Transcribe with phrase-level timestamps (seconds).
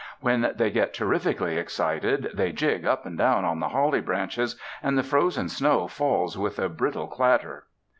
[0.19, 4.97] When they get terrifically excited, they jig up and down on the holly branches and
[4.97, 7.67] the frozen snow falls with a brittle clatter.